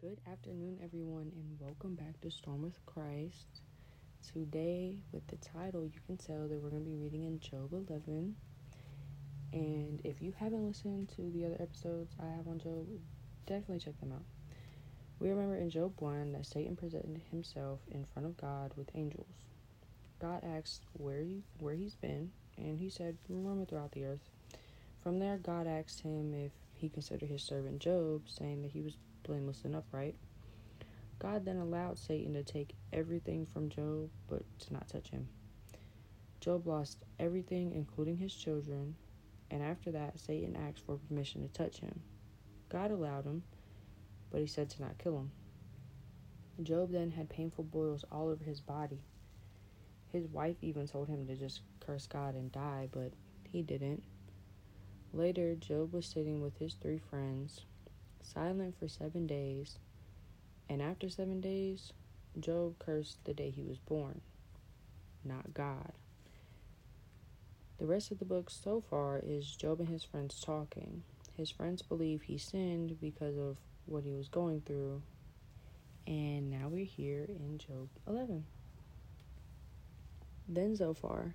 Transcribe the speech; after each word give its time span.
Good 0.00 0.20
afternoon, 0.32 0.78
everyone, 0.82 1.30
and 1.36 1.60
welcome 1.60 1.94
back 1.94 2.18
to 2.22 2.30
Storm 2.30 2.62
with 2.62 2.86
Christ. 2.86 3.60
Today, 4.32 4.96
with 5.12 5.26
the 5.26 5.36
title, 5.36 5.84
you 5.84 6.00
can 6.06 6.16
tell 6.16 6.48
that 6.48 6.58
we're 6.58 6.70
going 6.70 6.84
to 6.84 6.88
be 6.88 6.96
reading 6.96 7.24
in 7.24 7.38
Job 7.38 7.74
11. 7.74 8.34
And 9.52 10.00
if 10.02 10.22
you 10.22 10.32
haven't 10.38 10.66
listened 10.66 11.10
to 11.16 11.30
the 11.30 11.44
other 11.44 11.58
episodes 11.60 12.14
I 12.18 12.34
have 12.34 12.48
on 12.48 12.60
Job, 12.60 12.86
definitely 13.44 13.80
check 13.80 14.00
them 14.00 14.12
out. 14.12 14.24
We 15.18 15.28
remember 15.28 15.56
in 15.56 15.68
Job 15.68 15.92
1 15.98 16.32
that 16.32 16.46
Satan 16.46 16.76
presented 16.76 17.20
himself 17.30 17.80
in 17.90 18.06
front 18.06 18.24
of 18.24 18.38
God 18.38 18.72
with 18.76 18.88
angels. 18.94 19.44
God 20.18 20.42
asked 20.42 20.86
where 20.94 21.20
he, 21.20 21.42
where 21.58 21.74
he's 21.74 21.94
been, 21.94 22.30
and 22.56 22.78
he 22.78 22.88
said, 22.88 23.18
roaming 23.28 23.66
throughout 23.66 23.92
the 23.92 24.06
earth. 24.06 24.30
From 25.02 25.18
there, 25.18 25.36
God 25.36 25.66
asked 25.66 26.00
him 26.00 26.32
if 26.32 26.52
he 26.72 26.88
considered 26.88 27.28
his 27.28 27.42
servant 27.42 27.80
Job, 27.80 28.22
saying 28.28 28.62
that 28.62 28.70
he 28.70 28.80
was 28.80 28.96
blameless 29.30 29.64
and 29.64 29.76
upright. 29.76 30.16
God 31.20 31.44
then 31.44 31.58
allowed 31.58 31.98
Satan 31.98 32.34
to 32.34 32.42
take 32.42 32.74
everything 32.92 33.46
from 33.46 33.68
Job, 33.68 34.10
but 34.28 34.42
to 34.58 34.72
not 34.72 34.88
touch 34.88 35.10
him. 35.10 35.28
Job 36.40 36.66
lost 36.66 37.04
everything, 37.20 37.72
including 37.72 38.16
his 38.16 38.34
children, 38.34 38.96
and 39.48 39.62
after 39.62 39.92
that, 39.92 40.18
Satan 40.18 40.56
asked 40.56 40.84
for 40.84 40.96
permission 40.96 41.42
to 41.42 41.48
touch 41.48 41.78
him. 41.78 42.00
God 42.70 42.90
allowed 42.90 43.24
him, 43.24 43.44
but 44.32 44.40
he 44.40 44.48
said 44.48 44.68
to 44.70 44.82
not 44.82 44.98
kill 44.98 45.16
him. 45.16 45.30
Job 46.64 46.90
then 46.90 47.12
had 47.12 47.28
painful 47.28 47.62
boils 47.62 48.04
all 48.10 48.30
over 48.30 48.42
his 48.42 48.60
body. 48.60 48.98
His 50.08 50.26
wife 50.26 50.56
even 50.60 50.88
told 50.88 51.06
him 51.06 51.28
to 51.28 51.36
just 51.36 51.60
curse 51.78 52.08
God 52.08 52.34
and 52.34 52.50
die, 52.50 52.88
but 52.90 53.12
he 53.52 53.62
didn't. 53.62 54.02
Later, 55.12 55.54
Job 55.54 55.92
was 55.92 56.06
sitting 56.06 56.42
with 56.42 56.58
his 56.58 56.74
three 56.74 56.98
friends, 56.98 57.60
silent 58.22 58.78
for 58.78 58.88
seven 58.88 59.26
days, 59.26 59.78
and 60.68 60.80
after 60.80 61.08
seven 61.08 61.40
days, 61.40 61.92
Job 62.38 62.78
cursed 62.78 63.24
the 63.24 63.34
day 63.34 63.50
he 63.50 63.62
was 63.62 63.78
born, 63.78 64.20
not 65.24 65.52
God. 65.52 65.92
The 67.78 67.86
rest 67.86 68.10
of 68.10 68.18
the 68.18 68.24
book 68.24 68.50
so 68.50 68.80
far 68.80 69.20
is 69.24 69.56
Job 69.56 69.80
and 69.80 69.88
his 69.88 70.04
friends 70.04 70.40
talking. 70.40 71.02
His 71.36 71.50
friends 71.50 71.82
believe 71.82 72.22
he 72.22 72.36
sinned 72.36 73.00
because 73.00 73.38
of 73.38 73.56
what 73.86 74.04
he 74.04 74.12
was 74.12 74.28
going 74.28 74.60
through, 74.60 75.02
and 76.06 76.50
now 76.50 76.68
we're 76.68 76.84
here 76.84 77.24
in 77.28 77.58
Job 77.58 77.88
11. 78.06 78.44
Then 80.48 80.76
Zophar, 80.76 81.34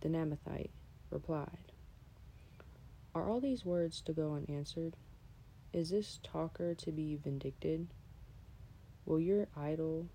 the 0.00 0.08
Naamathite, 0.08 0.70
replied, 1.10 1.72
Are 3.14 3.28
all 3.28 3.40
these 3.40 3.64
words 3.64 4.00
to 4.02 4.12
go 4.12 4.34
unanswered? 4.34 4.96
Is 5.72 5.90
this 5.90 6.18
talker 6.22 6.74
to 6.74 6.92
be 6.92 7.16
vindicted? 7.16 7.88
Will 9.04 9.20
your 9.20 9.48
idle 9.54 10.08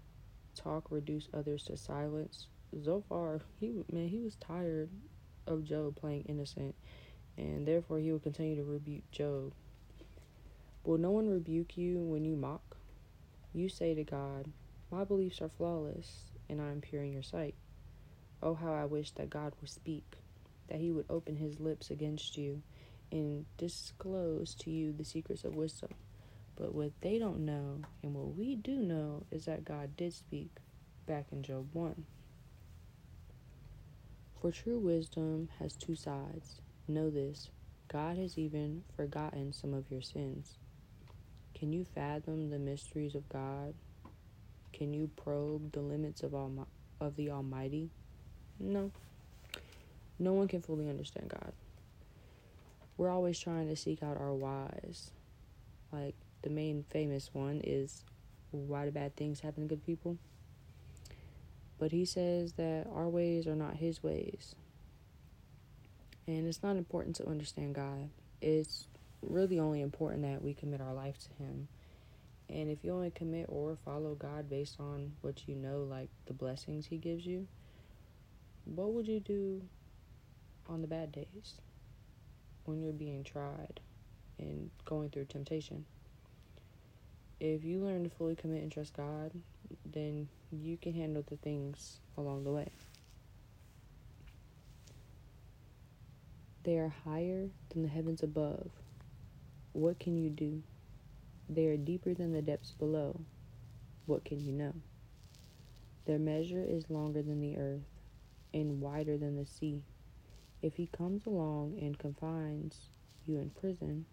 talk 0.56 0.90
reduce 0.90 1.30
others 1.32 1.64
to 1.66 1.78
silence? 1.78 2.48
Zophar, 2.84 3.42
he 3.60 3.72
man, 3.92 4.08
he 4.08 4.20
was 4.20 4.36
tired 4.36 4.90
of 5.46 5.64
Job 5.64 5.96
playing 5.96 6.24
innocent, 6.24 6.74
and 7.38 7.68
therefore 7.68 8.00
he 8.00 8.12
will 8.12 8.20
continue 8.20 8.56
to 8.56 8.64
rebuke 8.64 9.10
Job. 9.12 9.54
Will 10.84 10.98
no 10.98 11.12
one 11.12 11.30
rebuke 11.30 11.78
you 11.78 12.00
when 12.00 12.26
you 12.26 12.36
mock? 12.36 12.76
You 13.54 13.70
say 13.70 13.94
to 13.94 14.04
God, 14.04 14.52
My 14.92 15.04
beliefs 15.04 15.40
are 15.40 15.50
flawless, 15.50 16.32
and 16.50 16.60
I 16.60 16.72
am 16.72 16.82
pure 16.82 17.04
in 17.04 17.14
your 17.14 17.22
sight. 17.22 17.54
Oh, 18.42 18.56
how 18.56 18.74
I 18.74 18.86
wish 18.86 19.12
that 19.12 19.30
God 19.30 19.54
would 19.62 19.70
speak, 19.70 20.18
that 20.68 20.80
he 20.80 20.92
would 20.92 21.06
open 21.12 21.36
his 21.36 21.60
lips 21.60 21.92
against 21.92 22.38
you, 22.38 22.64
and 23.14 23.46
disclose 23.58 24.56
to 24.56 24.72
you 24.72 24.92
the 24.92 25.06
secrets 25.06 25.44
of 25.44 25.56
wisdom. 25.56 25.90
But 26.56 26.74
what 26.74 26.92
they 27.02 27.20
don't 27.20 27.46
know, 27.46 27.82
and 28.02 28.14
what 28.14 28.36
we 28.36 28.56
do 28.56 28.78
know, 28.78 29.24
is 29.32 29.46
that 29.46 29.64
God 29.64 29.96
did 29.96 30.14
speak 30.14 30.50
back 31.06 31.28
in 31.32 31.44
Job 31.44 31.70
1. 31.74 32.06
For 34.42 34.52
true 34.52 34.80
wisdom 34.80 35.50
has 35.60 35.76
two 35.76 35.96
sides. 35.96 36.60
Know 36.88 37.10
this 37.10 37.50
God 37.88 38.18
has 38.18 38.38
even 38.38 38.84
forgotten 38.96 39.54
some 39.54 39.74
of 39.74 39.90
your 39.92 40.02
sins. 40.02 40.58
Can 41.54 41.72
you 41.72 41.86
fathom 41.96 42.50
the 42.50 42.60
mysteries 42.60 43.16
of 43.16 43.30
God? 43.30 43.76
Can 44.74 44.92
you 44.92 45.10
probe 45.16 45.72
the 45.72 45.82
limits 45.82 46.24
of, 46.24 46.34
all, 46.34 46.68
of 47.00 47.16
the 47.16 47.30
Almighty? 47.30 47.92
No. 48.60 48.92
No 50.18 50.34
one 50.34 50.48
can 50.48 50.62
fully 50.62 50.90
understand 50.90 51.30
God 51.30 51.54
we're 53.04 53.10
always 53.10 53.38
trying 53.38 53.68
to 53.68 53.76
seek 53.76 54.02
out 54.02 54.16
our 54.18 54.34
whys. 54.34 55.12
Like 55.92 56.16
the 56.42 56.50
main 56.50 56.86
famous 56.90 57.30
one 57.34 57.60
is 57.62 58.06
why 58.52 58.86
do 58.86 58.92
bad 58.92 59.18
things 59.18 59.42
happen 59.42 59.64
to 59.64 59.76
good 59.76 59.86
people? 59.86 60.18
But 61.78 61.92
he 61.92 62.06
says 62.06 62.54
that 62.54 62.88
our 62.96 63.10
ways 63.10 63.46
are 63.46 63.58
not 63.58 63.76
his 63.76 64.02
ways. 64.02 64.56
And 66.28 66.48
it's 66.48 66.64
not 66.64 66.78
important 66.78 67.18
to 67.18 67.28
understand 67.28 67.76
God. 67.76 68.10
It's 68.42 68.88
really 69.22 69.60
only 69.60 69.82
important 69.82 70.22
that 70.22 70.42
we 70.42 70.54
commit 70.54 70.80
our 70.80 70.94
life 70.94 71.18
to 71.18 71.44
him. 71.44 71.68
And 72.48 72.70
if 72.70 72.86
you 72.86 72.94
only 72.94 73.12
commit 73.12 73.48
or 73.50 73.76
follow 73.84 74.16
God 74.16 74.50
based 74.50 74.80
on 74.80 75.12
what 75.20 75.46
you 75.46 75.56
know, 75.56 75.86
like 75.90 76.08
the 76.26 76.34
blessings 76.34 76.86
he 76.86 76.96
gives 76.96 77.26
you, 77.26 77.48
what 78.64 78.94
would 78.94 79.10
you 79.10 79.20
do 79.20 79.62
on 80.70 80.80
the 80.80 80.88
bad 80.88 81.12
days? 81.12 81.56
When 82.66 82.82
you're 82.82 82.94
being 82.94 83.24
tried 83.24 83.80
and 84.40 84.70
going 84.86 85.10
through 85.10 85.26
temptation. 85.26 85.86
If 87.40 87.64
you 87.64 87.80
learn 87.80 88.04
to 88.04 88.10
fully 88.10 88.36
commit 88.36 88.64
and 88.64 88.72
trust 88.72 88.96
God, 88.96 89.32
then 89.86 90.30
you 90.52 90.78
can 90.78 90.94
handle 90.94 91.24
the 91.30 91.36
things 91.38 92.00
along 92.18 92.44
the 92.44 92.52
way. 92.52 92.70
They 96.64 96.78
are 96.78 96.94
higher 97.04 97.50
than 97.70 97.84
the 97.84 97.90
heavens 97.90 98.24
above. 98.24 98.70
What 99.74 100.00
can 100.00 100.18
you 100.18 100.30
do? 100.30 100.64
They 101.50 101.68
are 101.68 101.78
deeper 101.78 102.14
than 102.14 102.32
the 102.32 102.42
depths 102.42 102.72
below. 102.72 103.20
What 104.06 104.24
can 104.24 104.40
you 104.40 104.54
know? 104.54 104.74
Their 106.06 106.20
measure 106.20 106.64
is 106.66 106.90
longer 106.90 107.22
than 107.22 107.42
the 107.42 107.58
earth 107.58 107.82
and 108.54 108.80
wider 108.80 109.18
than 109.18 109.36
the 109.36 109.46
sea. 109.46 109.84
If 110.64 110.78
he 110.78 110.88
comes 110.88 111.26
along 111.26 111.78
and 111.82 112.00
confines 112.00 112.88
you 113.26 113.38
in 113.38 113.50
prison 113.50 114.06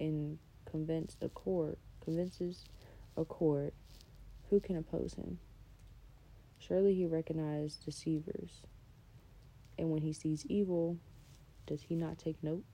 and 0.00 0.38
convince 0.68 1.16
a 1.22 1.28
court 1.28 1.78
convinces 2.04 2.64
a 3.16 3.24
court, 3.24 3.74
who 4.50 4.58
can 4.58 4.76
oppose 4.76 5.14
him? 5.14 5.38
Surely 6.58 6.94
he 6.96 7.06
recognizes 7.06 7.76
deceivers. 7.76 8.62
And 9.78 9.90
when 9.90 10.02
he 10.02 10.12
sees 10.12 10.44
evil, 10.46 10.98
does 11.68 11.82
he 11.82 11.94
not 11.94 12.18
take 12.18 12.42
note? 12.42 12.64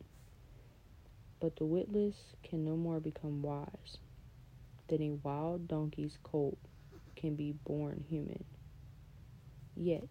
But 1.40 1.56
the 1.56 1.66
witless 1.66 2.16
can 2.42 2.64
no 2.64 2.74
more 2.74 3.00
become 3.00 3.42
wise 3.42 3.98
than 4.88 5.02
a 5.02 5.10
wild 5.10 5.68
donkey's 5.68 6.18
colt 6.22 6.58
can 7.16 7.36
be 7.36 7.52
born 7.52 8.04
human. 8.08 8.44
Yet 9.76 10.08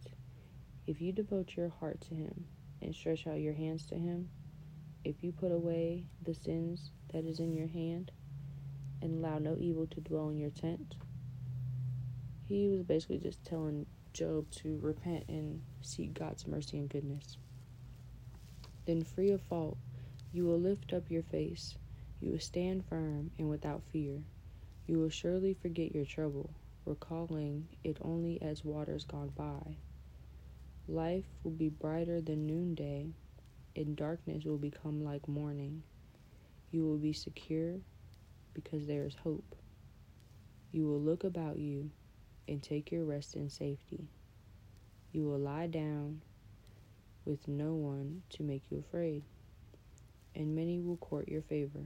if 0.90 1.00
you 1.00 1.12
devote 1.12 1.56
your 1.56 1.70
heart 1.70 2.02
to 2.02 2.16
Him 2.16 2.46
and 2.82 2.96
stretch 2.96 3.28
out 3.28 3.40
your 3.40 3.54
hands 3.54 3.86
to 3.86 3.96
Him, 3.96 4.28
if 5.06 5.24
you 5.24 5.32
put 5.32 5.52
away 5.52 6.08
the 6.26 6.34
sins 6.34 6.90
that 7.14 7.26
is 7.26 7.40
in 7.40 7.54
your 7.54 7.68
hand 7.68 8.10
and 9.04 9.24
allow 9.24 9.38
no 9.38 9.56
evil 9.60 9.86
to 9.86 10.02
dwell 10.02 10.30
in 10.30 10.40
your 10.40 10.50
tent, 10.50 10.96
he 12.48 12.68
was 12.70 12.82
basically 12.82 13.20
just 13.20 13.46
telling 13.46 13.86
Job 14.14 14.50
to 14.50 14.80
repent 14.82 15.26
and 15.30 15.62
seek 15.84 16.16
God's 16.16 16.48
mercy 16.48 16.80
and 16.80 16.90
goodness. 16.90 17.38
Then, 18.88 19.04
free 19.04 19.30
of 19.30 19.44
fault, 19.44 19.78
you 20.34 20.46
will 20.46 20.60
lift 20.60 20.92
up 20.92 21.12
your 21.12 21.22
face, 21.22 21.78
you 22.20 22.32
will 22.32 22.40
stand 22.40 22.84
firm 22.84 23.30
and 23.38 23.48
without 23.48 23.84
fear. 23.92 24.24
You 24.88 24.98
will 24.98 25.10
surely 25.10 25.54
forget 25.54 25.94
your 25.94 26.06
trouble, 26.06 26.50
recalling 26.84 27.68
it 27.84 27.98
only 28.02 28.42
as 28.42 28.66
waters 28.66 29.06
gone 29.06 29.32
by. 29.38 29.78
Life 30.92 31.26
will 31.44 31.52
be 31.52 31.70
brighter 31.70 32.20
than 32.20 32.48
noonday, 32.48 33.12
and 33.76 33.96
darkness 33.96 34.44
will 34.44 34.58
become 34.58 35.04
like 35.04 35.28
morning. 35.28 35.84
You 36.72 36.84
will 36.84 36.98
be 36.98 37.14
secure 37.14 37.76
because 38.56 38.88
there 38.88 39.06
is 39.06 39.14
hope. 39.14 39.56
You 40.72 40.88
will 40.88 41.00
look 41.00 41.24
about 41.24 41.60
you 41.60 41.92
and 42.48 42.64
take 42.64 42.92
your 42.92 43.06
rest 43.06 43.36
in 43.36 43.52
safety. 43.52 44.08
You 45.12 45.26
will 45.26 45.38
lie 45.38 45.68
down 45.68 46.24
with 47.24 47.48
no 47.48 47.76
one 47.76 48.24
to 48.32 48.42
make 48.42 48.64
you 48.72 48.80
afraid, 48.80 49.22
and 50.34 50.56
many 50.56 50.80
will 50.80 50.98
court 50.98 51.28
your 51.28 51.44
favor. 51.44 51.84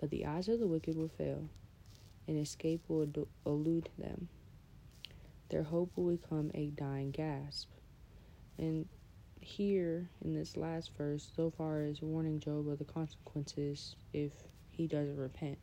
But 0.00 0.10
the 0.10 0.24
eyes 0.24 0.46
of 0.46 0.60
the 0.60 0.68
wicked 0.68 0.94
will 0.94 1.10
fail, 1.18 1.48
and 2.28 2.38
escape 2.38 2.82
will 2.86 3.08
elude 3.44 3.88
them. 3.98 4.28
Their 5.48 5.64
hope 5.64 5.90
will 5.96 6.16
become 6.16 6.52
a 6.54 6.68
dying 6.68 7.10
gasp. 7.10 7.68
And 8.58 8.86
here 9.40 10.10
in 10.24 10.34
this 10.34 10.56
last 10.56 10.90
verse, 10.96 11.30
Zophar 11.36 11.82
is 11.82 12.02
warning 12.02 12.40
Job 12.40 12.68
of 12.68 12.78
the 12.78 12.84
consequences 12.84 13.94
if 14.12 14.32
he 14.70 14.86
doesn't 14.86 15.16
repent. 15.16 15.58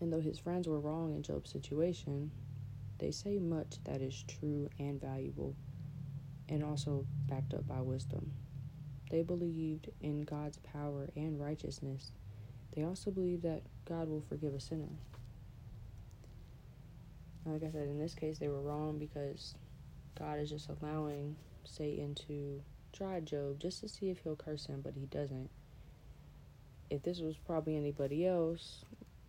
And 0.00 0.12
though 0.12 0.20
his 0.20 0.38
friends 0.38 0.68
were 0.68 0.80
wrong 0.80 1.14
in 1.14 1.22
Job's 1.22 1.50
situation, 1.50 2.30
they 2.98 3.10
say 3.10 3.38
much 3.38 3.76
that 3.84 4.00
is 4.00 4.24
true 4.28 4.68
and 4.78 5.00
valuable, 5.00 5.56
and 6.48 6.62
also 6.62 7.06
backed 7.28 7.54
up 7.54 7.66
by 7.66 7.80
wisdom. 7.80 8.32
They 9.10 9.22
believed 9.22 9.90
in 10.00 10.22
God's 10.22 10.58
power 10.58 11.08
and 11.16 11.40
righteousness. 11.40 12.12
They 12.74 12.84
also 12.84 13.10
believed 13.10 13.42
that 13.42 13.62
God 13.84 14.08
will 14.08 14.22
forgive 14.28 14.54
a 14.54 14.60
sinner. 14.60 14.88
Like 17.44 17.62
I 17.62 17.70
said, 17.70 17.88
in 17.88 17.98
this 17.98 18.14
case, 18.14 18.38
they 18.38 18.48
were 18.48 18.62
wrong 18.62 18.98
because 18.98 19.54
God 20.18 20.38
is 20.38 20.50
just 20.50 20.68
allowing 20.68 21.36
Satan 21.64 22.14
to 22.26 22.62
try 22.92 23.20
Job 23.20 23.58
just 23.60 23.80
to 23.80 23.88
see 23.88 24.10
if 24.10 24.20
he'll 24.20 24.36
curse 24.36 24.66
him, 24.66 24.80
but 24.82 24.94
he 24.94 25.06
doesn't. 25.06 25.50
If 26.90 27.02
this 27.02 27.20
was 27.20 27.36
probably 27.36 27.76
anybody 27.76 28.26
else, 28.26 28.84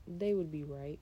they 0.08 0.34
would 0.34 0.52
be 0.52 0.64
right. 0.64 1.00